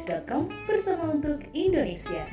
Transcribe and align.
holopis.com 0.00 0.48
bersama 0.64 1.12
untuk 1.12 1.44
Indonesia. 1.52 2.24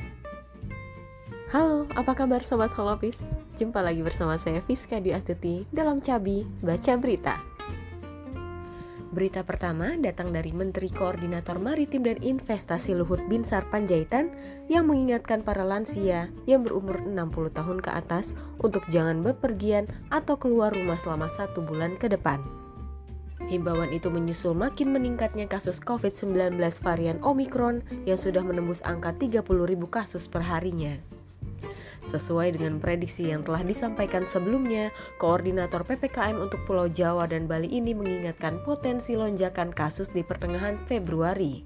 Halo, 1.52 1.88
apa 1.96 2.16
kabar 2.16 2.40
Sobat 2.40 2.72
Holopis? 2.76 3.24
Jumpa 3.60 3.84
lagi 3.84 4.04
bersama 4.04 4.40
saya 4.40 4.64
Fiska 4.64 5.04
Dwi 5.04 5.12
Astuti 5.12 5.68
dalam 5.72 6.00
Cabi 6.00 6.48
Baca 6.64 6.94
Berita. 6.96 7.36
Berita 9.12 9.42
pertama 9.44 10.00
datang 10.00 10.30
dari 10.32 10.56
Menteri 10.56 10.94
Koordinator 10.94 11.60
Maritim 11.60 12.08
dan 12.08 12.20
Investasi 12.24 12.96
Luhut 12.96 13.24
Binsar 13.28 13.68
Panjaitan 13.68 14.30
yang 14.72 14.88
mengingatkan 14.88 15.42
para 15.44 15.68
lansia 15.68 16.32
yang 16.48 16.64
berumur 16.64 17.04
60 17.04 17.52
tahun 17.52 17.80
ke 17.84 17.92
atas 17.92 18.32
untuk 18.64 18.88
jangan 18.88 19.20
bepergian 19.24 19.92
atau 20.08 20.40
keluar 20.40 20.72
rumah 20.72 21.00
selama 21.00 21.26
satu 21.28 21.64
bulan 21.66 22.00
ke 22.00 22.12
depan. 22.12 22.67
Himbauan 23.48 23.96
itu 23.96 24.12
menyusul 24.12 24.52
makin 24.52 24.92
meningkatnya 24.92 25.48
kasus 25.48 25.80
COVID-19 25.80 26.60
varian 26.84 27.18
Omikron 27.24 27.80
yang 28.04 28.20
sudah 28.20 28.44
menembus 28.44 28.84
angka 28.84 29.16
30.000 29.16 29.48
kasus 29.88 30.28
per 30.28 30.44
harinya. 30.44 31.00
Sesuai 32.08 32.56
dengan 32.56 32.80
prediksi 32.80 33.32
yang 33.32 33.44
telah 33.44 33.64
disampaikan 33.64 34.24
sebelumnya, 34.24 34.96
Koordinator 35.20 35.84
PPKM 35.84 36.40
untuk 36.40 36.64
Pulau 36.64 36.88
Jawa 36.88 37.28
dan 37.28 37.52
Bali 37.52 37.68
ini 37.68 37.92
mengingatkan 37.92 38.64
potensi 38.64 39.16
lonjakan 39.16 39.76
kasus 39.76 40.12
di 40.12 40.24
pertengahan 40.24 40.80
Februari. 40.88 41.64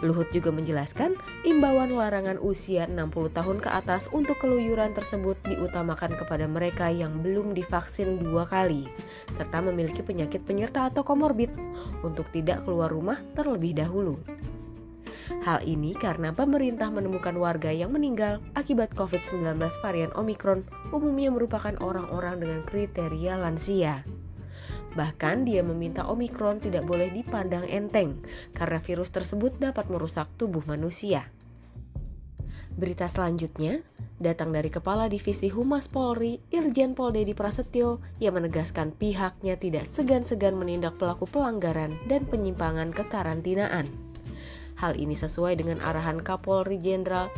Luhut 0.00 0.32
juga 0.32 0.48
menjelaskan, 0.48 1.12
imbauan 1.44 1.92
larangan 1.92 2.40
usia 2.40 2.88
60 2.88 3.36
tahun 3.36 3.58
ke 3.60 3.68
atas 3.68 4.08
untuk 4.16 4.40
keluyuran 4.40 4.96
tersebut 4.96 5.36
diutamakan 5.44 6.16
kepada 6.16 6.48
mereka 6.48 6.88
yang 6.88 7.20
belum 7.20 7.52
divaksin 7.52 8.16
dua 8.24 8.48
kali, 8.48 8.88
serta 9.28 9.60
memiliki 9.60 10.00
penyakit 10.00 10.40
penyerta 10.48 10.88
atau 10.88 11.04
komorbid, 11.04 11.52
untuk 12.00 12.32
tidak 12.32 12.64
keluar 12.64 12.88
rumah 12.88 13.20
terlebih 13.36 13.76
dahulu. 13.76 14.16
Hal 15.40 15.62
ini 15.64 15.96
karena 15.96 16.34
pemerintah 16.34 16.90
menemukan 16.92 17.32
warga 17.38 17.70
yang 17.70 17.94
meninggal 17.94 18.42
akibat 18.52 18.92
COVID-19 18.92 19.56
varian 19.80 20.12
Omikron 20.12 20.66
umumnya 20.90 21.30
merupakan 21.32 21.72
orang-orang 21.80 22.42
dengan 22.42 22.60
kriteria 22.66 23.38
lansia. 23.38 24.04
Bahkan 24.94 25.46
dia 25.46 25.62
meminta 25.62 26.06
Omikron 26.10 26.58
tidak 26.58 26.82
boleh 26.86 27.14
dipandang 27.14 27.66
enteng 27.70 28.18
karena 28.56 28.82
virus 28.82 29.14
tersebut 29.14 29.58
dapat 29.62 29.86
merusak 29.86 30.26
tubuh 30.34 30.66
manusia. 30.66 31.30
Berita 32.74 33.06
selanjutnya 33.06 33.82
datang 34.20 34.52
dari 34.52 34.68
Kepala 34.68 35.08
Divisi 35.08 35.48
Humas 35.48 35.88
Polri, 35.88 36.38
Irjen 36.52 36.92
Pol 36.92 37.12
Dedi 37.16 37.32
Prasetyo, 37.32 38.04
yang 38.20 38.36
menegaskan 38.36 38.92
pihaknya 38.92 39.56
tidak 39.56 39.88
segan-segan 39.88 40.54
menindak 40.54 41.00
pelaku 41.00 41.24
pelanggaran 41.28 41.96
dan 42.08 42.28
penyimpangan 42.28 42.92
kekarantinaan. 42.92 43.88
Hal 44.80 44.96
ini 44.96 45.12
sesuai 45.12 45.60
dengan 45.60 45.84
arahan 45.84 46.24
Kapolri 46.24 46.80
Jenderal 46.80 47.28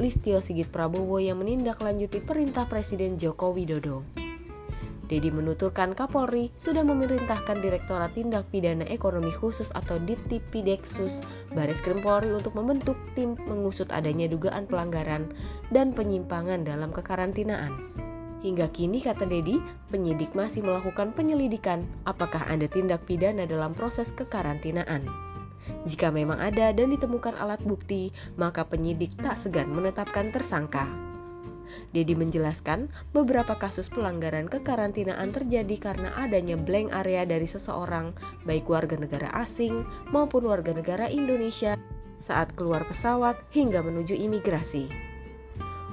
Listio 0.00 0.40
Sigit 0.40 0.68
Prabowo 0.68 1.20
yang 1.20 1.40
menindaklanjuti 1.40 2.24
perintah 2.24 2.64
Presiden 2.68 3.20
Joko 3.20 3.52
Widodo. 3.52 4.19
Dedi 5.10 5.34
menuturkan 5.34 5.98
Kapolri 5.98 6.54
sudah 6.54 6.86
memerintahkan 6.86 7.58
Direktorat 7.58 8.14
Tindak 8.14 8.46
Pidana 8.54 8.86
Ekonomi 8.86 9.34
Khusus 9.34 9.74
atau 9.74 9.98
Ditipideksus 9.98 11.26
Baris 11.50 11.82
Krim 11.82 11.98
Polri 11.98 12.30
untuk 12.30 12.54
membentuk 12.54 12.94
tim 13.18 13.34
mengusut 13.50 13.90
adanya 13.90 14.30
dugaan 14.30 14.70
pelanggaran 14.70 15.34
dan 15.74 15.90
penyimpangan 15.90 16.62
dalam 16.62 16.94
kekarantinaan. 16.94 17.90
Hingga 18.40 18.70
kini, 18.70 19.02
kata 19.02 19.26
Dedi, 19.26 19.58
penyidik 19.90 20.32
masih 20.38 20.62
melakukan 20.62 21.10
penyelidikan 21.10 21.84
apakah 22.06 22.46
ada 22.46 22.70
tindak 22.70 23.02
pidana 23.02 23.44
dalam 23.50 23.74
proses 23.74 24.14
kekarantinaan. 24.14 25.04
Jika 25.84 26.08
memang 26.08 26.38
ada 26.38 26.72
dan 26.72 26.88
ditemukan 26.88 27.36
alat 27.36 27.60
bukti, 27.66 28.14
maka 28.38 28.64
penyidik 28.64 29.12
tak 29.18 29.36
segan 29.36 29.68
menetapkan 29.74 30.32
tersangka. 30.32 31.09
Dedi 31.90 32.14
menjelaskan 32.14 32.90
beberapa 33.10 33.58
kasus 33.58 33.90
pelanggaran 33.90 34.46
kekarantinaan 34.46 35.30
terjadi 35.34 35.76
karena 35.80 36.14
adanya 36.18 36.54
blank 36.54 36.94
area 36.94 37.26
dari 37.26 37.46
seseorang, 37.46 38.14
baik 38.46 38.66
warga 38.66 38.96
negara 38.98 39.28
asing 39.36 39.86
maupun 40.14 40.46
warga 40.46 40.70
negara 40.76 41.06
Indonesia 41.10 41.78
saat 42.20 42.52
keluar 42.52 42.84
pesawat 42.84 43.40
hingga 43.50 43.80
menuju 43.80 44.12
imigrasi. 44.12 45.10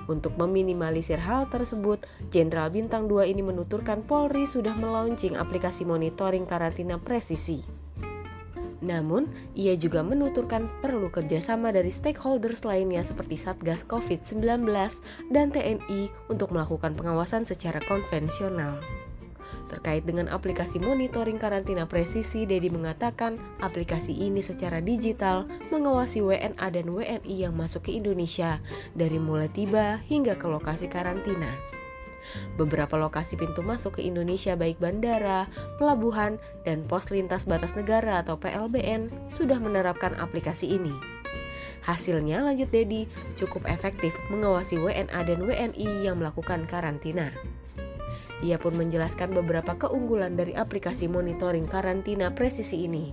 Untuk 0.07 0.39
meminimalisir 0.39 1.19
hal 1.19 1.51
tersebut, 1.51 2.07
Jenderal 2.31 2.71
Bintang 2.71 3.11
2 3.11 3.27
ini 3.27 3.43
menuturkan 3.43 4.07
Polri 4.07 4.47
sudah 4.47 4.71
melaunching 4.71 5.35
aplikasi 5.35 5.83
monitoring 5.83 6.47
karantina 6.47 6.95
presisi. 6.95 7.76
Namun, 8.81 9.25
ia 9.57 9.73
juga 9.73 10.05
menuturkan 10.05 10.69
perlu 10.85 11.09
kerjasama 11.09 11.73
dari 11.73 11.89
stakeholders 11.89 12.61
lainnya 12.61 13.01
seperti 13.01 13.33
Satgas 13.33 13.81
COVID-19 13.89 14.69
dan 15.33 15.49
TNI 15.49 16.13
untuk 16.29 16.53
melakukan 16.53 16.93
pengawasan 16.93 17.47
secara 17.47 17.81
konvensional. 17.89 18.77
Terkait 19.67 20.03
dengan 20.07 20.31
aplikasi 20.31 20.79
monitoring 20.79 21.39
karantina 21.39 21.87
presisi, 21.87 22.47
Dedi 22.47 22.71
mengatakan 22.71 23.39
aplikasi 23.59 24.15
ini 24.15 24.39
secara 24.39 24.79
digital 24.79 25.47
mengawasi 25.71 26.23
WNA 26.23 26.67
dan 26.71 26.85
WNI 26.87 27.35
yang 27.47 27.55
masuk 27.55 27.87
ke 27.87 27.91
Indonesia 27.95 28.63
dari 28.95 29.19
mulai 29.19 29.51
tiba 29.51 29.99
hingga 30.07 30.39
ke 30.39 30.47
lokasi 30.47 30.87
karantina. 30.87 31.76
Beberapa 32.59 32.99
lokasi 32.99 33.39
pintu 33.39 33.63
masuk 33.63 33.99
ke 33.99 34.01
Indonesia 34.03 34.53
baik 34.59 34.77
bandara, 34.77 35.47
pelabuhan, 35.79 36.37
dan 36.67 36.83
pos 36.85 37.09
lintas 37.09 37.47
batas 37.47 37.73
negara 37.73 38.19
atau 38.21 38.35
PLBN 38.35 39.31
sudah 39.31 39.57
menerapkan 39.57 40.13
aplikasi 40.19 40.75
ini. 40.75 40.93
Hasilnya, 41.87 42.43
lanjut 42.43 42.67
Dedi, 42.67 43.07
cukup 43.39 43.63
efektif 43.71 44.11
mengawasi 44.27 44.75
WNA 44.75 45.19
dan 45.23 45.39
WNI 45.39 45.89
yang 46.03 46.19
melakukan 46.19 46.67
karantina. 46.67 47.31
Ia 48.43 48.61
pun 48.61 48.77
menjelaskan 48.77 49.33
beberapa 49.33 49.73
keunggulan 49.79 50.37
dari 50.37 50.53
aplikasi 50.53 51.09
monitoring 51.09 51.65
karantina 51.65 52.29
presisi 52.35 52.85
ini, 52.85 53.09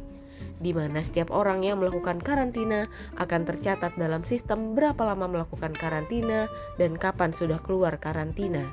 di 0.61 0.77
mana 0.77 1.01
setiap 1.01 1.33
orang 1.33 1.65
yang 1.65 1.81
melakukan 1.81 2.21
karantina 2.21 2.85
akan 3.17 3.49
tercatat 3.49 3.97
dalam 3.97 4.21
sistem 4.27 4.77
berapa 4.77 5.01
lama 5.01 5.25
melakukan 5.25 5.73
karantina 5.73 6.53
dan 6.77 7.01
kapan 7.01 7.33
sudah 7.33 7.57
keluar 7.65 7.97
karantina. 7.97 8.69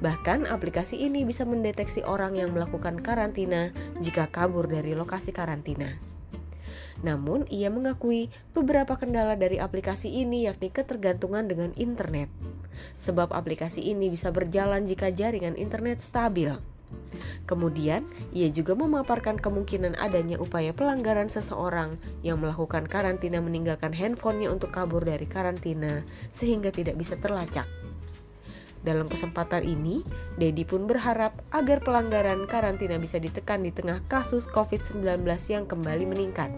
Bahkan 0.00 0.48
aplikasi 0.48 1.00
ini 1.02 1.24
bisa 1.24 1.48
mendeteksi 1.48 2.04
orang 2.04 2.36
yang 2.36 2.52
melakukan 2.52 3.00
karantina 3.00 3.72
jika 4.02 4.28
kabur 4.28 4.68
dari 4.68 4.92
lokasi 4.92 5.32
karantina. 5.32 5.96
Namun, 7.04 7.44
ia 7.52 7.68
mengakui 7.68 8.32
beberapa 8.56 8.96
kendala 8.96 9.36
dari 9.36 9.60
aplikasi 9.60 10.08
ini 10.08 10.48
yakni 10.48 10.72
ketergantungan 10.72 11.44
dengan 11.44 11.70
internet. 11.76 12.32
Sebab 12.96 13.32
aplikasi 13.32 13.84
ini 13.84 14.08
bisa 14.08 14.32
berjalan 14.32 14.88
jika 14.88 15.12
jaringan 15.12 15.56
internet 15.56 16.00
stabil. 16.00 16.56
Kemudian, 17.46 18.06
ia 18.30 18.48
juga 18.50 18.74
memaparkan 18.78 19.38
kemungkinan 19.38 19.98
adanya 19.98 20.38
upaya 20.38 20.70
pelanggaran 20.70 21.26
seseorang 21.30 21.98
yang 22.22 22.38
melakukan 22.42 22.86
karantina 22.86 23.42
meninggalkan 23.42 23.94
handphonenya 23.94 24.50
untuk 24.50 24.70
kabur 24.70 25.02
dari 25.02 25.26
karantina 25.26 26.02
sehingga 26.30 26.70
tidak 26.70 26.98
bisa 26.98 27.18
terlacak. 27.18 27.66
Dalam 28.86 29.10
kesempatan 29.10 29.66
ini, 29.66 30.06
Dedi 30.38 30.62
pun 30.62 30.86
berharap 30.86 31.34
agar 31.50 31.82
pelanggaran 31.82 32.46
karantina 32.46 33.02
bisa 33.02 33.18
ditekan 33.18 33.66
di 33.66 33.74
tengah 33.74 33.98
kasus 34.06 34.46
COVID-19 34.46 35.26
yang 35.50 35.66
kembali 35.66 36.06
meningkat. 36.06 36.54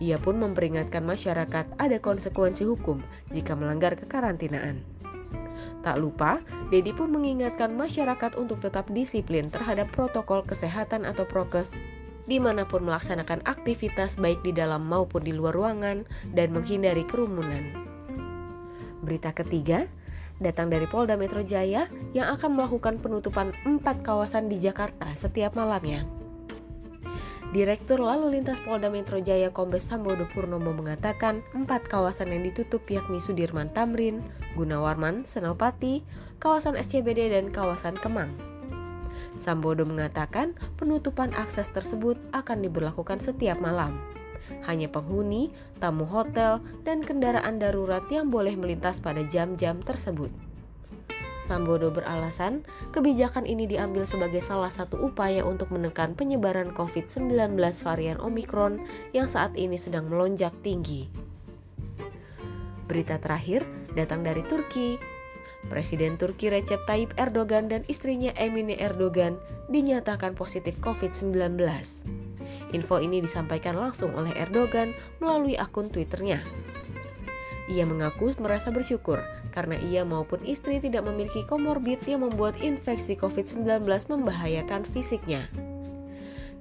Ia 0.00 0.16
pun 0.16 0.40
memperingatkan 0.40 1.04
masyarakat 1.04 1.68
ada 1.76 1.98
konsekuensi 2.00 2.64
hukum 2.64 3.04
jika 3.28 3.52
melanggar 3.52 3.92
kekarantinaan. 3.92 4.80
Tak 5.84 6.00
lupa, 6.00 6.40
Dedi 6.72 6.96
pun 6.96 7.12
mengingatkan 7.12 7.76
masyarakat 7.76 8.40
untuk 8.40 8.64
tetap 8.64 8.88
disiplin 8.88 9.52
terhadap 9.52 9.92
protokol 9.92 10.40
kesehatan 10.48 11.04
atau 11.04 11.28
prokes 11.28 11.76
di 12.28 12.36
mana 12.36 12.68
pun 12.68 12.84
melaksanakan 12.84 13.40
aktivitas 13.48 14.20
baik 14.20 14.44
di 14.44 14.52
dalam 14.52 14.84
maupun 14.84 15.24
di 15.24 15.32
luar 15.32 15.56
ruangan 15.56 16.04
dan 16.32 16.52
menghindari 16.52 17.04
kerumunan. 17.08 17.72
Berita 19.00 19.32
ketiga, 19.32 19.88
datang 20.38 20.70
dari 20.70 20.86
Polda 20.86 21.18
Metro 21.18 21.42
Jaya 21.42 21.90
yang 22.14 22.30
akan 22.34 22.58
melakukan 22.58 23.02
penutupan 23.02 23.50
empat 23.66 24.02
kawasan 24.06 24.46
di 24.46 24.58
Jakarta 24.58 25.10
setiap 25.14 25.58
malamnya. 25.58 26.06
Direktur 27.48 28.04
Lalu 28.04 28.36
Lintas 28.38 28.60
Polda 28.60 28.92
Metro 28.92 29.16
Jaya 29.24 29.48
Kombes 29.48 29.88
Sambodo 29.88 30.28
Purnomo 30.28 30.76
mengatakan 30.76 31.40
empat 31.56 31.88
kawasan 31.88 32.28
yang 32.28 32.44
ditutup 32.44 32.84
yakni 32.92 33.24
Sudirman 33.24 33.72
Tamrin, 33.72 34.20
Gunawarman, 34.52 35.24
Senopati, 35.24 36.04
kawasan 36.44 36.76
SCBD, 36.76 37.32
dan 37.32 37.48
kawasan 37.48 37.96
Kemang. 37.96 38.28
Sambodo 39.40 39.88
mengatakan 39.88 40.52
penutupan 40.76 41.32
akses 41.32 41.72
tersebut 41.72 42.20
akan 42.36 42.60
diberlakukan 42.68 43.16
setiap 43.22 43.56
malam 43.64 43.96
hanya 44.66 44.90
penghuni, 44.90 45.52
tamu 45.78 46.04
hotel, 46.08 46.62
dan 46.82 47.00
kendaraan 47.00 47.60
darurat 47.60 48.04
yang 48.10 48.28
boleh 48.28 48.54
melintas 48.58 48.98
pada 48.98 49.22
jam-jam 49.26 49.80
tersebut. 49.84 50.30
Sambodo 51.48 51.88
beralasan, 51.88 52.60
kebijakan 52.92 53.48
ini 53.48 53.64
diambil 53.64 54.04
sebagai 54.04 54.44
salah 54.44 54.68
satu 54.68 55.00
upaya 55.00 55.48
untuk 55.48 55.72
menekan 55.72 56.12
penyebaran 56.12 56.76
COVID-19 56.76 57.56
varian 57.56 58.20
Omikron 58.20 58.84
yang 59.16 59.24
saat 59.24 59.56
ini 59.56 59.80
sedang 59.80 60.12
melonjak 60.12 60.52
tinggi. 60.60 61.08
Berita 62.84 63.16
terakhir 63.16 63.64
datang 63.96 64.20
dari 64.20 64.44
Turki. 64.44 65.00
Presiden 65.72 66.20
Turki 66.20 66.52
Recep 66.52 66.84
Tayyip 66.84 67.16
Erdogan 67.16 67.72
dan 67.72 67.82
istrinya 67.88 68.30
Emine 68.36 68.76
Erdogan 68.76 69.40
dinyatakan 69.72 70.36
positif 70.36 70.76
COVID-19. 70.84 72.27
Info 72.76 73.00
ini 73.00 73.24
disampaikan 73.24 73.80
langsung 73.80 74.12
oleh 74.12 74.36
Erdogan 74.36 74.92
melalui 75.20 75.56
akun 75.56 75.88
Twitternya. 75.88 76.44
Ia 77.68 77.84
mengaku 77.84 78.32
merasa 78.40 78.72
bersyukur 78.72 79.20
karena 79.52 79.76
ia 79.76 80.04
maupun 80.04 80.40
istri 80.48 80.80
tidak 80.80 81.04
memiliki 81.04 81.44
komorbid 81.44 82.00
yang 82.08 82.24
membuat 82.24 82.56
infeksi 82.64 83.12
COVID-19 83.16 83.84
membahayakan 83.84 84.88
fisiknya. 84.88 85.44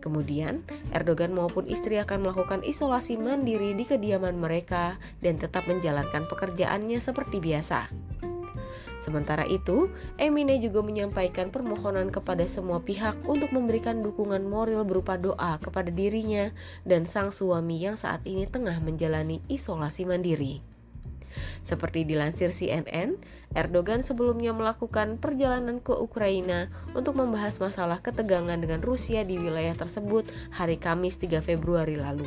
Kemudian, 0.03 0.63
Erdogan 0.95 1.35
maupun 1.35 1.67
istri 1.67 1.99
akan 1.99 2.23
melakukan 2.23 2.63
isolasi 2.63 3.19
mandiri 3.19 3.75
di 3.75 3.83
kediaman 3.83 4.39
mereka 4.39 4.95
dan 5.19 5.35
tetap 5.35 5.67
menjalankan 5.67 6.27
pekerjaannya 6.31 6.99
seperti 7.01 7.43
biasa. 7.43 8.06
Sementara 8.97 9.45
itu, 9.45 9.93
Emine 10.17 10.57
juga 10.57 10.81
menyampaikan 10.81 11.53
permohonan 11.53 12.09
kepada 12.09 12.43
semua 12.49 12.81
pihak 12.81 13.13
untuk 13.29 13.53
memberikan 13.53 14.01
dukungan 14.01 14.41
moral 14.41 14.83
berupa 14.89 15.21
doa 15.21 15.61
kepada 15.61 15.93
dirinya 15.93 16.49
dan 16.81 17.05
sang 17.05 17.29
suami 17.29 17.77
yang 17.77 17.93
saat 17.93 18.25
ini 18.25 18.49
tengah 18.49 18.81
menjalani 18.81 19.39
isolasi 19.45 20.09
mandiri. 20.09 20.65
Seperti 21.61 22.01
dilansir 22.09 22.49
CNN, 22.49 23.21
Erdogan 23.53 24.01
sebelumnya 24.01 24.51
melakukan 24.57 25.21
perjalanan 25.21 25.77
ke 25.77 25.93
Ukraina 25.93 26.73
untuk 26.97 27.13
membahas 27.13 27.61
masalah 27.61 28.01
ketegangan 28.01 28.57
dengan 28.57 28.81
Rusia 28.81 29.21
di 29.21 29.37
wilayah 29.37 29.77
tersebut 29.77 30.25
hari 30.49 30.81
Kamis 30.81 31.21
3 31.21 31.37
Februari 31.45 31.93
lalu. 31.93 32.25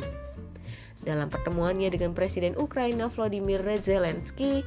Dalam 1.01 1.33
pertemuannya 1.33 1.89
dengan 1.89 2.13
Presiden 2.13 2.53
Ukraina 2.55 3.09
Volodymyr 3.09 3.65
Zelensky, 3.81 4.61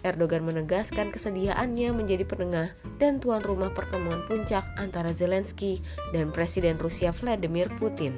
Erdogan 0.00 0.48
menegaskan 0.48 1.12
kesediaannya 1.12 1.92
menjadi 1.92 2.24
penengah 2.24 2.72
dan 2.96 3.20
tuan 3.20 3.44
rumah 3.44 3.68
pertemuan 3.72 4.24
puncak 4.24 4.64
antara 4.80 5.12
Zelensky 5.12 5.84
dan 6.16 6.32
Presiden 6.32 6.80
Rusia 6.80 7.12
Vladimir 7.12 7.68
Putin. 7.76 8.16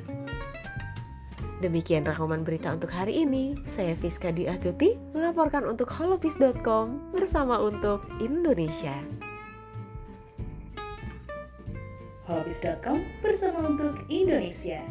Demikian 1.62 2.02
rekaman 2.02 2.42
berita 2.42 2.74
untuk 2.74 2.90
hari 2.90 3.22
ini. 3.22 3.54
Saya 3.62 3.94
Fiska 3.94 4.34
Dwi 4.34 4.50
Astuti 4.50 4.98
melaporkan 5.14 5.62
untuk 5.62 5.86
holopis.com 5.94 7.14
bersama 7.14 7.62
untuk 7.62 8.02
Indonesia. 8.18 8.98
Holopis.com 12.26 12.98
bersama 13.22 13.70
untuk 13.70 13.94
Indonesia. 14.10 14.82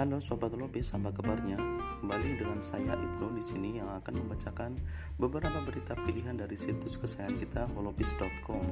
Halo 0.00 0.16
sobat 0.16 0.56
Lopis, 0.56 0.96
apa 0.96 1.12
kabarnya? 1.12 1.60
Kembali 2.00 2.40
dengan 2.40 2.56
saya 2.64 2.96
Ibnu 2.96 3.36
di 3.36 3.44
sini 3.44 3.76
yang 3.76 4.00
akan 4.00 4.24
membacakan 4.24 4.80
beberapa 5.20 5.60
berita 5.60 5.92
pilihan 5.92 6.40
dari 6.40 6.56
situs 6.56 6.96
kesayangan 6.96 7.36
kita 7.36 7.68
holopis.com. 7.76 8.64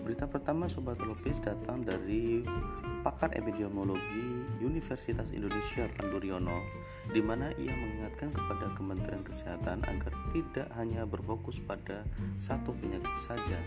Berita 0.00 0.24
pertama 0.24 0.72
sobat 0.72 0.96
Lopis 1.04 1.44
datang 1.44 1.84
dari 1.84 2.40
pakar 3.04 3.36
epidemiologi 3.36 4.48
Universitas 4.64 5.28
Indonesia 5.36 5.84
Panduryono 5.92 6.56
di 7.12 7.20
mana 7.20 7.52
ia 7.60 7.76
mengingatkan 7.76 8.32
kepada 8.32 8.72
Kementerian 8.72 9.20
Kesehatan 9.28 9.84
agar 9.84 10.12
tidak 10.32 10.72
hanya 10.80 11.04
berfokus 11.04 11.60
pada 11.60 12.00
satu 12.40 12.72
penyakit 12.80 13.12
saja, 13.20 13.60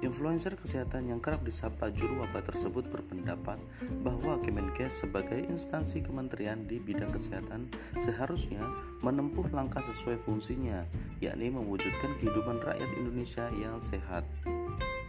Influencer 0.00 0.56
kesehatan 0.56 1.12
yang 1.12 1.20
kerap 1.20 1.44
disapa 1.44 1.92
juru 1.92 2.24
wabah 2.24 2.40
tersebut 2.40 2.88
berpendapat 2.88 3.60
bahwa 4.00 4.40
Kemenkes 4.40 5.04
sebagai 5.04 5.44
instansi 5.44 6.00
kementerian 6.00 6.64
di 6.64 6.80
bidang 6.80 7.12
kesehatan 7.12 7.68
seharusnya 8.00 8.64
menempuh 9.04 9.44
langkah 9.52 9.84
sesuai 9.84 10.16
fungsinya, 10.24 10.88
yakni 11.20 11.52
mewujudkan 11.52 12.16
kehidupan 12.16 12.64
rakyat 12.64 12.90
Indonesia 12.96 13.52
yang 13.60 13.76
sehat. 13.76 14.24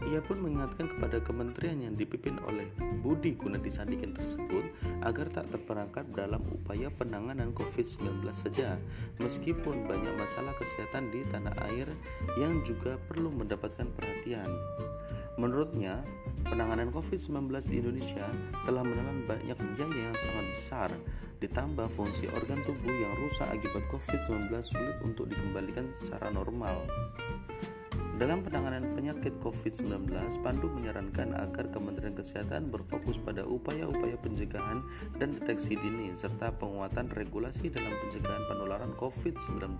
Ia 0.02 0.18
pun 0.26 0.42
mengingatkan 0.42 0.90
kepada 0.98 1.22
kementerian 1.22 1.78
yang 1.78 1.94
dipimpin 1.94 2.42
oleh 2.50 2.66
Budi 3.06 3.38
Gunadisadikin 3.38 4.18
tersebut 4.18 4.74
agar 5.06 5.30
tak 5.30 5.54
terperangkap 5.54 6.10
dalam 6.18 6.42
upaya 6.50 6.90
penanganan 6.90 7.54
COVID-19 7.54 8.26
saja, 8.34 8.82
meskipun 9.22 9.86
banyak 9.86 10.14
masalah 10.18 10.58
kesehatan 10.58 11.14
di 11.14 11.22
tanah 11.30 11.54
air 11.70 11.86
yang 12.42 12.66
juga 12.66 12.98
perlu 13.06 13.30
mendapatkan 13.30 13.86
perhatian. 13.94 14.50
Menurutnya, 15.40 16.04
penanganan 16.44 16.92
COVID-19 16.92 17.72
di 17.72 17.80
Indonesia 17.80 18.26
telah 18.68 18.84
menelan 18.84 19.24
banyak 19.30 19.58
biaya 19.78 20.12
yang 20.12 20.18
sangat 20.18 20.46
besar, 20.54 20.90
ditambah 21.40 21.88
fungsi 21.98 22.30
organ 22.30 22.60
tubuh 22.68 22.94
yang 22.94 23.14
rusak 23.22 23.50
akibat 23.50 23.86
COVID-19 23.90 24.50
sulit 24.62 24.98
untuk 25.02 25.32
dikembalikan 25.32 25.90
secara 25.98 26.30
normal. 26.30 26.84
Dalam 28.22 28.46
penanganan 28.46 28.94
penyakit 28.94 29.34
COVID-19, 29.42 30.06
Pandu 30.46 30.70
menyarankan 30.70 31.34
agar 31.42 31.74
Kementerian 31.74 32.14
Kesehatan 32.14 32.70
berfokus 32.70 33.18
pada 33.18 33.42
upaya-upaya 33.42 34.14
pencegahan 34.22 34.86
dan 35.18 35.42
deteksi 35.42 35.74
dini 35.74 36.14
serta 36.14 36.54
penguatan 36.54 37.10
regulasi 37.18 37.74
dalam 37.74 37.90
pencegahan 37.90 38.46
penularan 38.46 38.94
COVID-19. 39.02 39.74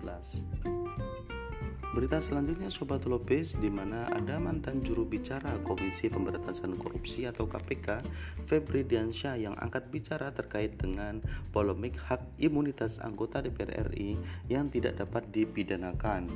Berita 1.94 2.18
selanjutnya 2.18 2.66
Sobat 2.66 3.06
Lopez 3.06 3.54
di 3.62 3.70
mana 3.70 4.10
ada 4.10 4.42
mantan 4.42 4.82
juru 4.82 5.06
bicara 5.06 5.62
Komisi 5.62 6.10
Pemberantasan 6.10 6.74
Korupsi 6.74 7.30
atau 7.30 7.46
KPK 7.46 8.02
Febri 8.50 8.82
Diansyah 8.82 9.38
yang 9.38 9.54
angkat 9.54 9.86
bicara 9.94 10.34
terkait 10.34 10.82
dengan 10.82 11.22
polemik 11.54 11.94
hak 12.10 12.42
imunitas 12.42 12.98
anggota 12.98 13.38
DPR 13.38 13.94
RI 13.94 14.18
yang 14.50 14.66
tidak 14.66 14.98
dapat 14.98 15.30
dipidanakan. 15.30 16.26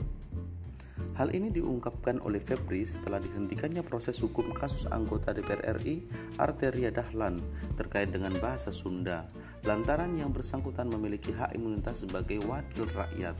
Hal 1.16 1.32
ini 1.32 1.48
diungkapkan 1.48 2.20
oleh 2.20 2.44
Febri 2.44 2.84
setelah 2.84 3.16
dihentikannya 3.16 3.80
proses 3.80 4.20
hukum 4.20 4.52
kasus 4.52 4.84
anggota 4.92 5.32
DPR 5.32 5.80
RI 5.80 6.04
Arteria 6.36 6.92
Dahlan 6.92 7.40
terkait 7.80 8.12
dengan 8.12 8.36
bahasa 8.36 8.68
Sunda, 8.68 9.24
lantaran 9.64 10.12
yang 10.12 10.28
bersangkutan 10.28 10.92
memiliki 10.92 11.32
hak 11.32 11.56
imunitas 11.56 12.04
sebagai 12.04 12.44
wakil 12.44 12.84
rakyat. 12.92 13.32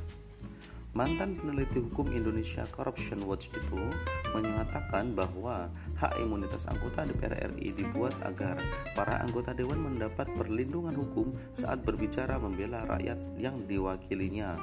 Mantan 0.97 1.37
peneliti 1.37 1.77
hukum 1.77 2.09
Indonesia 2.17 2.65
Corruption 2.73 3.21
Watch 3.29 3.53
itu 3.53 3.83
menyatakan 4.33 5.13
bahwa 5.13 5.69
hak 6.01 6.17
imunitas 6.17 6.65
anggota 6.73 7.05
DPR 7.05 7.53
RI 7.53 7.77
dibuat 7.77 8.17
agar 8.25 8.57
para 8.97 9.21
anggota 9.21 9.53
dewan 9.53 9.85
mendapat 9.85 10.25
perlindungan 10.33 10.97
hukum 10.97 11.37
saat 11.53 11.85
berbicara 11.85 12.41
membela 12.41 12.89
rakyat 12.89 13.21
yang 13.37 13.61
diwakilinya. 13.69 14.57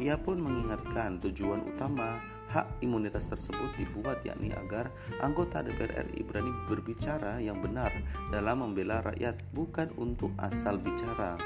Ia 0.00 0.16
pun 0.16 0.40
mengingatkan 0.40 1.20
tujuan 1.20 1.60
utama 1.60 2.24
hak 2.48 2.80
imunitas 2.80 3.28
tersebut 3.28 3.68
dibuat 3.76 4.24
yakni 4.24 4.48
agar 4.50 4.88
anggota 5.20 5.60
DPR 5.60 6.08
RI 6.08 6.24
berani 6.24 6.50
berbicara 6.66 7.36
yang 7.38 7.60
benar 7.60 7.92
dalam 8.32 8.64
membela 8.64 9.04
rakyat 9.04 9.38
bukan 9.52 9.92
untuk 10.00 10.32
asal 10.40 10.80
bicara. 10.80 11.36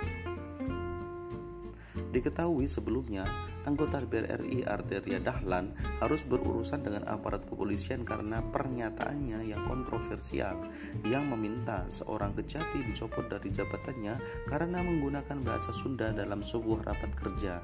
Diketahui 2.14 2.70
sebelumnya, 2.70 3.26
anggota 3.64 4.00
DPR 4.00 4.40
RI 4.40 4.64
Arteria 4.64 5.20
Dahlan 5.20 5.72
harus 6.00 6.24
berurusan 6.24 6.84
dengan 6.84 7.04
aparat 7.08 7.44
kepolisian 7.48 8.04
karena 8.04 8.40
pernyataannya 8.40 9.44
yang 9.48 9.62
kontroversial 9.68 10.56
yang 11.04 11.28
meminta 11.28 11.84
seorang 11.88 12.32
kejati 12.36 12.84
dicopot 12.86 13.28
dari 13.28 13.50
jabatannya 13.52 14.46
karena 14.48 14.78
menggunakan 14.80 15.40
bahasa 15.44 15.72
Sunda 15.72 16.12
dalam 16.12 16.44
sebuah 16.44 16.92
rapat 16.92 17.10
kerja. 17.16 17.60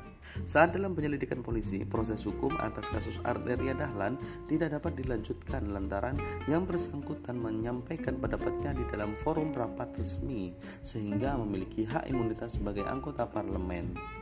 Saat 0.47 0.79
dalam 0.79 0.95
penyelidikan 0.95 1.43
polisi, 1.43 1.83
proses 1.83 2.23
hukum 2.23 2.55
atas 2.63 2.87
kasus 2.87 3.19
Arteria 3.27 3.75
Dahlan 3.75 4.15
tidak 4.47 4.79
dapat 4.79 4.95
dilanjutkan 5.03 5.75
lantaran 5.75 6.17
yang 6.47 6.65
bersangkutan 6.65 7.35
menyampaikan 7.35 8.15
pendapatnya 8.23 8.71
di 8.79 8.85
dalam 8.95 9.19
forum 9.19 9.51
rapat 9.51 9.91
resmi 9.99 10.55
sehingga 10.87 11.35
memiliki 11.35 11.83
hak 11.83 12.07
imunitas 12.07 12.55
sebagai 12.55 12.87
anggota 12.87 13.27
parlemen. 13.27 14.20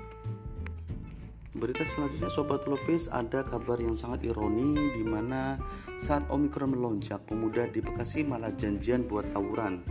Berita 1.59 1.83
selanjutnya 1.83 2.31
Sobat 2.31 2.71
Lopez 2.71 3.11
ada 3.11 3.43
kabar 3.43 3.83
yang 3.83 3.99
sangat 3.99 4.31
ironi 4.31 4.95
di 4.95 5.03
mana 5.03 5.59
saat 5.99 6.23
Omikron 6.31 6.71
melonjak 6.71 7.27
pemuda 7.27 7.67
di 7.67 7.83
Bekasi 7.83 8.23
malah 8.23 8.55
janjian 8.55 9.11
buat 9.11 9.27
tawuran. 9.35 9.83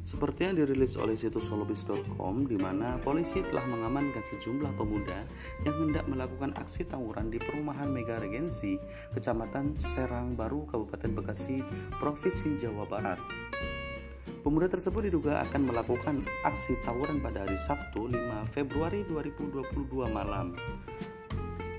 Seperti 0.00 0.48
yang 0.48 0.56
dirilis 0.56 0.96
oleh 0.96 1.12
situs 1.12 1.44
solobis.com 1.44 2.48
di 2.48 2.56
mana 2.56 2.96
polisi 3.04 3.44
telah 3.44 3.68
mengamankan 3.68 4.24
sejumlah 4.24 4.72
pemuda 4.80 5.28
yang 5.68 5.76
hendak 5.76 6.08
melakukan 6.08 6.56
aksi 6.56 6.88
tawuran 6.88 7.28
di 7.28 7.36
perumahan 7.36 7.92
Mega 7.92 8.16
Regensi, 8.16 8.80
Kecamatan 9.12 9.76
Serang 9.76 10.32
Baru, 10.32 10.64
Kabupaten 10.72 11.12
Bekasi, 11.20 11.60
Provinsi 12.00 12.56
Jawa 12.56 12.88
Barat. 12.88 13.20
Pemuda 14.42 14.66
tersebut 14.66 15.06
diduga 15.06 15.38
akan 15.46 15.70
melakukan 15.70 16.26
aksi 16.42 16.80
tawuran 16.82 17.22
pada 17.22 17.46
hari 17.46 17.54
Sabtu 17.60 18.10
5 18.10 18.16
Februari 18.50 19.06
2022 19.06 20.10
malam. 20.10 20.58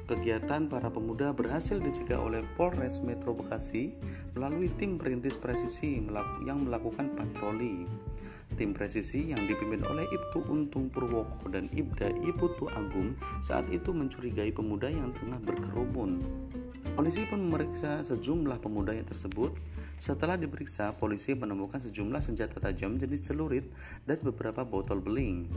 Kegiatan 0.03 0.67
para 0.71 0.87
pemuda 0.87 1.35
berhasil 1.35 1.79
dicegah 1.79 2.19
oleh 2.19 2.43
Polres 2.55 3.03
Metro 3.03 3.35
Bekasi 3.35 3.95
melalui 4.35 4.71
tim 4.79 4.95
perintis 4.95 5.39
presisi 5.39 5.99
yang 6.43 6.67
melakukan 6.67 7.11
patroli. 7.15 7.87
Tim 8.53 8.75
presisi 8.75 9.33
yang 9.33 9.43
dipimpin 9.49 9.81
oleh 9.87 10.05
Ibtu 10.07 10.45
Untung 10.45 10.91
Purwoko 10.93 11.49
dan 11.49 11.71
Ibda 11.73 12.13
Iputu 12.21 12.69
Agung 12.69 13.17
saat 13.41 13.65
itu 13.73 13.89
mencurigai 13.89 14.53
pemuda 14.53 14.91
yang 14.91 15.09
tengah 15.17 15.41
berkerumun. 15.41 16.21
Polisi 16.93 17.25
pun 17.25 17.49
memeriksa 17.49 18.05
sejumlah 18.05 18.61
pemuda 18.61 18.93
yang 18.93 19.09
tersebut. 19.09 19.57
Setelah 19.97 20.37
diperiksa, 20.37 20.93
polisi 20.99 21.33
menemukan 21.33 21.81
sejumlah 21.81 22.21
senjata 22.21 22.59
tajam 22.59 22.99
jenis 23.01 23.25
celurit 23.25 23.65
dan 24.05 24.21
beberapa 24.21 24.61
botol 24.61 25.01
beling. 25.01 25.49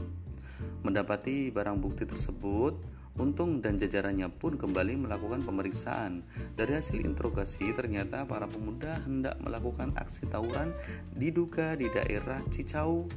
Mendapati 0.81 1.49
barang 1.53 1.77
bukti 1.79 2.07
tersebut, 2.07 2.97
Untung 3.17 3.65
dan 3.65 3.81
jajarannya 3.81 4.29
pun 4.29 4.61
kembali 4.61 4.93
melakukan 4.93 5.41
pemeriksaan. 5.41 6.21
Dari 6.53 6.77
hasil 6.77 7.01
interogasi, 7.01 7.73
ternyata 7.73 8.29
para 8.29 8.45
pemuda 8.45 9.01
hendak 9.09 9.41
melakukan 9.41 9.89
aksi 9.97 10.29
tawuran 10.29 10.69
diduga 11.17 11.73
di 11.73 11.89
daerah 11.89 12.45
Cicau, 12.53 13.09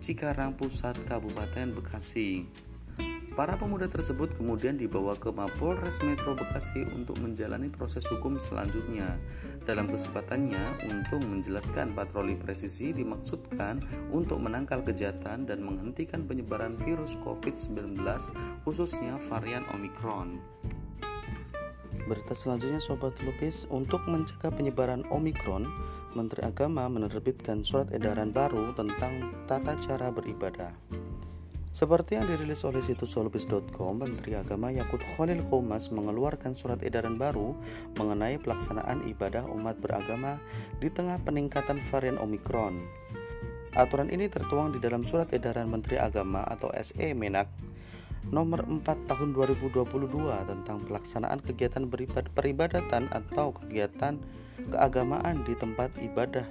Cikarang 0.00 0.56
Pusat, 0.56 1.04
Kabupaten 1.04 1.68
Bekasi. 1.76 2.48
Para 3.32 3.56
pemuda 3.56 3.88
tersebut 3.88 4.36
kemudian 4.36 4.76
dibawa 4.76 5.16
ke 5.16 5.32
Mapolres 5.32 5.96
Metro 6.04 6.36
Bekasi 6.36 6.84
untuk 6.92 7.16
menjalani 7.16 7.72
proses 7.72 8.04
hukum 8.04 8.36
selanjutnya. 8.36 9.16
Dalam 9.64 9.88
kesempatannya, 9.88 10.60
Untung 10.92 11.24
menjelaskan 11.24 11.96
patroli 11.96 12.36
presisi 12.36 12.92
dimaksudkan 12.92 13.80
untuk 14.12 14.36
menangkal 14.36 14.84
kejahatan 14.84 15.48
dan 15.48 15.64
menghentikan 15.64 16.28
penyebaran 16.28 16.76
virus 16.84 17.16
COVID-19 17.24 18.04
khususnya 18.68 19.16
varian 19.32 19.64
Omicron. 19.72 20.36
Berita 22.04 22.36
selanjutnya 22.36 22.84
Sobat 22.84 23.16
Lupis, 23.24 23.64
untuk 23.72 24.04
mencegah 24.04 24.52
penyebaran 24.52 25.08
Omicron, 25.08 25.64
Menteri 26.12 26.44
Agama 26.44 26.84
menerbitkan 26.84 27.64
surat 27.64 27.88
edaran 27.96 28.28
baru 28.28 28.76
tentang 28.76 29.32
tata 29.48 29.72
cara 29.80 30.12
beribadah. 30.12 30.76
Seperti 31.72 32.20
yang 32.20 32.28
dirilis 32.28 32.68
oleh 32.68 32.84
situs 32.84 33.16
solubis.com, 33.16 33.96
Menteri 33.96 34.36
Agama 34.36 34.68
Yakut 34.68 35.00
Khalil 35.16 35.40
Qomas 35.48 35.88
mengeluarkan 35.88 36.52
surat 36.52 36.76
edaran 36.84 37.16
baru 37.16 37.56
mengenai 37.96 38.36
pelaksanaan 38.36 39.08
ibadah 39.08 39.48
umat 39.48 39.80
beragama 39.80 40.36
di 40.84 40.92
tengah 40.92 41.16
peningkatan 41.24 41.80
varian 41.88 42.20
Omikron. 42.20 42.76
Aturan 43.72 44.12
ini 44.12 44.28
tertuang 44.28 44.76
di 44.76 44.84
dalam 44.84 45.00
surat 45.00 45.32
edaran 45.32 45.72
Menteri 45.72 45.96
Agama 45.96 46.44
atau 46.44 46.68
SE 46.76 47.16
Menak 47.16 47.48
nomor 48.28 48.68
4 48.68 48.84
tahun 49.08 49.32
2022 49.32 50.12
tentang 50.44 50.78
pelaksanaan 50.84 51.40
kegiatan 51.40 51.88
peribadatan 52.36 53.08
atau 53.08 53.56
kegiatan 53.56 54.20
keagamaan 54.68 55.40
di 55.48 55.56
tempat 55.56 55.90
ibadah 55.98 56.44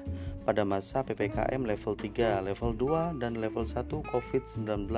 pada 0.43 0.65
masa 0.65 1.05
PPKM 1.05 1.63
level 1.63 1.93
3, 1.93 2.41
level 2.45 2.71
2, 2.73 3.21
dan 3.21 3.37
level 3.37 3.65
1 3.65 3.89
COVID-19. 3.89 4.89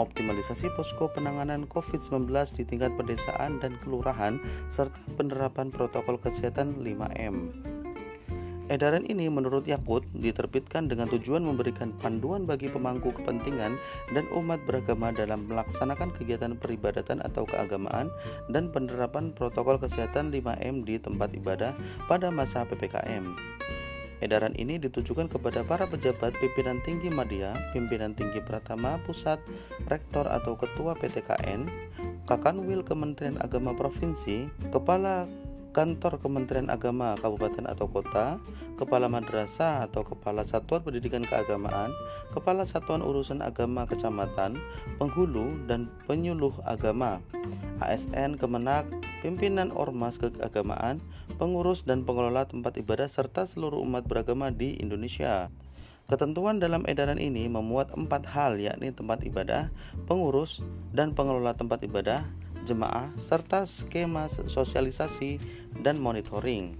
Optimalisasi 0.00 0.72
posko 0.72 1.12
penanganan 1.12 1.68
COVID-19 1.68 2.32
di 2.56 2.64
tingkat 2.64 2.96
pedesaan 2.96 3.60
dan 3.60 3.76
kelurahan 3.84 4.40
serta 4.72 4.96
penerapan 5.20 5.68
protokol 5.68 6.16
kesehatan 6.16 6.80
5M. 6.80 7.52
Edaran 8.72 9.04
ini 9.04 9.28
menurut 9.28 9.68
Yakut 9.68 10.00
diterbitkan 10.16 10.88
dengan 10.88 11.04
tujuan 11.12 11.44
memberikan 11.44 11.92
panduan 12.00 12.48
bagi 12.48 12.72
pemangku 12.72 13.12
kepentingan 13.12 13.76
dan 14.16 14.24
umat 14.32 14.64
beragama 14.64 15.12
dalam 15.12 15.44
melaksanakan 15.44 16.08
kegiatan 16.16 16.56
peribadatan 16.56 17.20
atau 17.20 17.44
keagamaan 17.44 18.08
dan 18.48 18.72
penerapan 18.72 19.36
protokol 19.36 19.76
kesehatan 19.76 20.32
5M 20.32 20.88
di 20.88 20.96
tempat 20.96 21.36
ibadah 21.36 21.76
pada 22.08 22.32
masa 22.32 22.64
PPKM. 22.64 23.36
Edaran 24.22 24.54
ini 24.54 24.78
ditujukan 24.78 25.26
kepada 25.26 25.66
para 25.66 25.82
pejabat 25.90 26.30
pimpinan 26.38 26.78
tinggi 26.86 27.10
media, 27.10 27.50
pimpinan 27.74 28.14
tinggi 28.14 28.38
Pratama 28.38 29.02
Pusat, 29.02 29.42
rektor 29.90 30.30
atau 30.30 30.54
ketua 30.54 30.94
PTKN, 30.94 31.66
Kakanwil 32.30 32.86
Kementerian 32.86 33.34
Agama 33.42 33.74
Provinsi, 33.74 34.46
kepala 34.70 35.26
kantor 35.74 36.20
Kementerian 36.20 36.68
Agama 36.70 37.18
Kabupaten 37.18 37.64
atau 37.66 37.88
Kota, 37.88 38.38
Kepala 38.76 39.08
Madrasah 39.08 39.88
atau 39.88 40.04
Kepala 40.04 40.44
Satuan 40.44 40.84
Pendidikan 40.84 41.24
Keagamaan, 41.24 41.90
Kepala 42.30 42.62
Satuan 42.62 43.00
Urusan 43.00 43.40
Agama 43.40 43.88
Kecamatan, 43.88 44.60
Penghulu 45.00 45.66
dan 45.66 45.88
Penyuluh 46.06 46.54
Agama, 46.68 47.18
ASN 47.80 48.36
Kemenak, 48.38 48.86
pimpinan 49.24 49.72
Ormas 49.72 50.20
Keagamaan, 50.20 51.00
pengurus 51.42 51.82
dan 51.82 52.06
pengelola 52.06 52.46
tempat 52.46 52.78
ibadah 52.78 53.10
serta 53.10 53.50
seluruh 53.50 53.82
umat 53.82 54.06
beragama 54.06 54.54
di 54.54 54.78
Indonesia. 54.78 55.50
Ketentuan 56.06 56.62
dalam 56.62 56.86
edaran 56.86 57.18
ini 57.18 57.50
memuat 57.50 57.98
empat 57.98 58.30
hal 58.30 58.62
yakni 58.62 58.94
tempat 58.94 59.26
ibadah, 59.26 59.74
pengurus, 60.06 60.62
dan 60.94 61.18
pengelola 61.18 61.58
tempat 61.58 61.82
ibadah, 61.82 62.22
jemaah, 62.62 63.10
serta 63.18 63.66
skema 63.66 64.30
sosialisasi 64.30 65.42
dan 65.82 65.98
monitoring. 65.98 66.78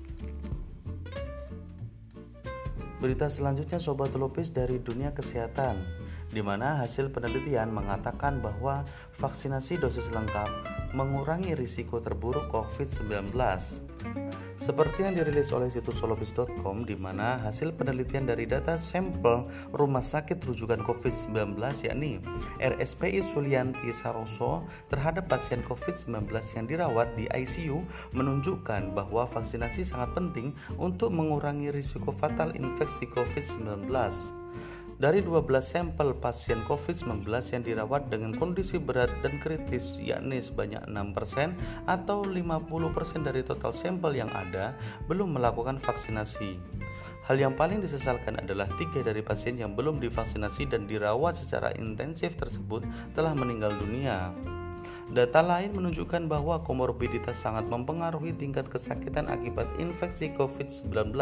Berita 3.03 3.27
selanjutnya 3.27 3.83
Sobat 3.83 4.15
Lopis 4.15 4.55
dari 4.55 4.79
dunia 4.79 5.11
kesehatan, 5.11 5.83
di 6.31 6.39
mana 6.39 6.79
hasil 6.79 7.11
penelitian 7.11 7.75
mengatakan 7.75 8.39
bahwa 8.39 8.87
vaksinasi 9.19 9.83
dosis 9.83 10.07
lengkap 10.15 10.47
mengurangi 10.95 11.59
risiko 11.59 11.99
terburuk 11.99 12.47
COVID-19. 12.55 13.35
Seperti 14.63 15.03
yang 15.03 15.19
dirilis 15.19 15.51
oleh 15.51 15.67
situs 15.67 15.99
solobis.com 15.99 16.87
di 16.87 16.95
mana 16.95 17.35
hasil 17.43 17.75
penelitian 17.75 18.31
dari 18.31 18.47
data 18.47 18.79
sampel 18.79 19.51
rumah 19.75 19.99
sakit 19.99 20.39
rujukan 20.39 20.87
COVID-19 20.87 21.59
yakni 21.83 22.23
RSPI 22.63 23.27
Sulianti 23.27 23.91
Saroso 23.91 24.63
terhadap 24.87 25.27
pasien 25.27 25.67
COVID-19 25.67 26.31
yang 26.55 26.67
dirawat 26.71 27.11
di 27.19 27.27
ICU 27.27 27.83
menunjukkan 28.15 28.95
bahwa 28.95 29.27
vaksinasi 29.27 29.83
sangat 29.83 30.15
penting 30.15 30.55
untuk 30.79 31.11
mengurangi 31.11 31.75
risiko 31.75 32.15
fatal 32.15 32.55
infeksi 32.55 33.11
COVID-19. 33.11 33.91
Dari 35.03 35.19
12 35.19 35.51
sampel 35.67 36.15
pasien 36.15 36.63
COVID-19 36.63 37.27
yang 37.27 37.67
dirawat 37.67 38.07
dengan 38.07 38.39
kondisi 38.39 38.79
berat 38.79 39.11
dan 39.19 39.43
kritis 39.43 39.99
yakni 39.99 40.39
sebanyak 40.39 40.79
6% 40.87 41.91
atau 41.91 42.23
50% 42.23 43.27
dari 43.27 43.43
total 43.43 43.75
sampel 43.75 44.15
yang 44.15 44.31
ada 44.31 44.79
belum 45.11 45.35
melakukan 45.35 45.83
vaksinasi. 45.83 46.55
Hal 47.27 47.35
yang 47.35 47.59
paling 47.59 47.83
disesalkan 47.83 48.39
adalah 48.39 48.71
tiga 48.79 49.03
dari 49.03 49.27
pasien 49.27 49.59
yang 49.59 49.75
belum 49.75 49.99
divaksinasi 49.99 50.71
dan 50.71 50.87
dirawat 50.87 51.35
secara 51.35 51.75
intensif 51.83 52.39
tersebut 52.39 52.87
telah 53.19 53.35
meninggal 53.35 53.75
dunia. 53.75 54.31
Data 55.13 55.45
lain 55.45 55.77
menunjukkan 55.77 56.25
bahwa 56.25 56.65
komorbiditas 56.65 57.37
sangat 57.37 57.69
mempengaruhi 57.69 58.33
tingkat 58.33 58.73
kesakitan 58.73 59.29
akibat 59.29 59.69
infeksi 59.77 60.33
COVID-19. 60.33 61.13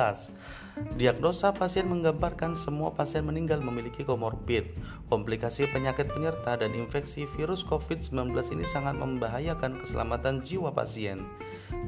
Diagnosa 0.95 1.51
pasien 1.51 1.91
menggambarkan 1.91 2.55
semua 2.55 2.95
pasien 2.95 3.27
meninggal 3.27 3.59
memiliki 3.59 4.07
komorbid. 4.07 4.79
Komplikasi 5.11 5.67
penyakit 5.75 6.07
penyerta 6.07 6.55
dan 6.55 6.71
infeksi 6.79 7.27
virus 7.35 7.67
COVID-19 7.67 8.31
ini 8.55 8.63
sangat 8.63 8.95
membahayakan 8.95 9.83
keselamatan 9.83 10.47
jiwa 10.47 10.71
pasien. 10.71 11.27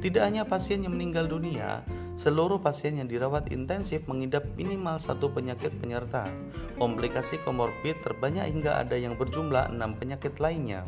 Tidak 0.03 0.19
hanya 0.19 0.43
pasien 0.43 0.83
yang 0.83 0.99
meninggal 0.99 1.31
dunia, 1.31 1.87
seluruh 2.19 2.59
pasien 2.59 2.99
yang 2.99 3.07
dirawat 3.07 3.47
intensif 3.47 4.03
mengidap 4.11 4.43
minimal 4.59 4.99
satu 4.99 5.31
penyakit 5.31 5.71
penyerta. 5.79 6.27
Komplikasi 6.75 7.39
komorbid 7.47 7.95
terbanyak 8.03 8.51
hingga 8.51 8.83
ada 8.83 8.99
yang 8.99 9.15
berjumlah 9.15 9.71
enam 9.71 9.95
penyakit 9.95 10.35
lainnya. 10.43 10.83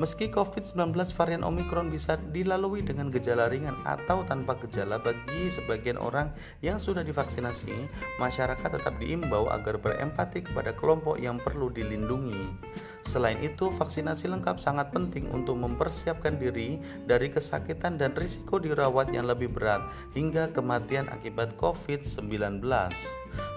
Meski 0.00 0.32
COVID-19 0.32 0.96
varian 1.12 1.44
Omicron 1.44 1.92
bisa 1.92 2.16
dilalui 2.32 2.80
dengan 2.80 3.12
gejala 3.12 3.52
ringan 3.52 3.76
atau 3.84 4.24
tanpa 4.24 4.56
gejala 4.64 4.96
bagi 4.96 5.52
sebagian 5.52 6.00
orang 6.00 6.32
yang 6.64 6.80
sudah 6.80 7.04
divaksinasi, 7.04 7.92
masyarakat 8.16 8.72
tetap 8.72 8.96
diimbau 8.96 9.52
agar 9.52 9.76
berempati 9.76 10.48
kepada 10.48 10.72
kelompok 10.72 11.20
yang 11.20 11.36
perlu 11.36 11.68
dilindungi. 11.68 12.56
Selain 13.04 13.36
itu, 13.44 13.68
vaksinasi 13.68 14.32
lengkap 14.32 14.64
sangat 14.64 14.96
penting 14.96 15.28
untuk 15.28 15.60
mempersiapkan 15.60 16.40
diri 16.40 16.80
dari 17.04 17.28
kesakitan 17.28 18.00
dan 18.00 18.16
risiko 18.16 18.56
dirawat 18.56 19.12
yang 19.12 19.28
lebih 19.28 19.52
berat 19.52 19.84
hingga 20.16 20.48
kematian 20.56 21.12
akibat 21.12 21.52
COVID-19. 21.60 22.64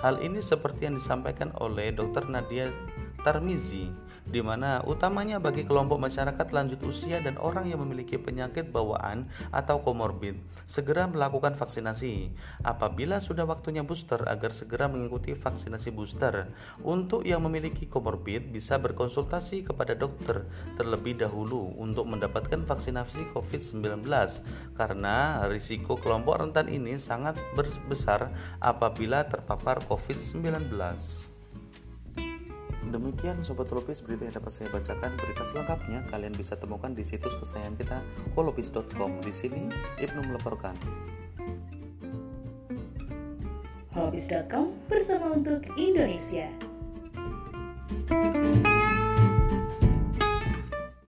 Hal 0.03 0.15
ini 0.19 0.43
seperti 0.43 0.91
yang 0.91 0.99
disampaikan 0.99 1.55
oleh 1.63 1.95
Dr. 1.95 2.27
Nadia 2.27 2.67
Tarmizi, 3.23 3.89
di 4.25 4.41
mana 4.41 4.81
utamanya 4.83 5.37
bagi 5.37 5.63
kelompok 5.63 6.01
masyarakat 6.01 6.47
lanjut 6.49 6.81
usia 6.81 7.21
dan 7.21 7.37
orang 7.37 7.69
yang 7.69 7.81
memiliki 7.85 8.17
penyakit 8.17 8.73
bawaan 8.73 9.29
atau 9.53 9.85
komorbid, 9.85 10.41
segera 10.65 11.05
melakukan 11.05 11.53
vaksinasi. 11.53 12.33
Apabila 12.65 13.21
sudah 13.21 13.45
waktunya 13.45 13.85
booster, 13.85 14.25
agar 14.25 14.57
segera 14.57 14.89
mengikuti 14.89 15.37
vaksinasi 15.37 15.93
booster. 15.93 16.49
Untuk 16.81 17.21
yang 17.21 17.45
memiliki 17.45 17.85
komorbid, 17.85 18.49
bisa 18.49 18.81
berkonsultasi 18.81 19.61
kepada 19.67 19.93
dokter 19.93 20.49
terlebih 20.75 21.21
dahulu 21.21 21.77
untuk 21.77 22.09
mendapatkan 22.09 22.65
vaksinasi 22.65 23.29
COVID-19 23.31 24.05
karena 24.73 25.45
risiko 25.45 25.95
kelompok 25.95 26.41
rentan 26.41 26.67
ini 26.67 26.97
sangat 26.97 27.37
besar 27.85 28.33
apabila 28.59 29.27
terpapar 29.29 29.85
COVID-19. 29.85 31.34
Demikian 32.95 33.43
Sobat 33.43 33.67
Holopis 33.67 33.99
berita 33.99 34.23
yang 34.23 34.39
dapat 34.39 34.55
saya 34.55 34.71
bacakan. 34.71 35.19
Berita 35.19 35.43
selengkapnya 35.43 36.07
kalian 36.07 36.31
bisa 36.31 36.55
temukan 36.55 36.95
di 36.95 37.03
situs 37.03 37.35
kesayangan 37.35 37.75
kita 37.75 37.99
holopis.com. 38.39 39.19
Di 39.19 39.35
sini 39.35 39.67
Ibnu 39.99 40.31
melaporkan. 40.31 40.79
Holopis.com 43.91 44.87
bersama 44.87 45.35
untuk 45.35 45.67
Indonesia. 45.75 46.47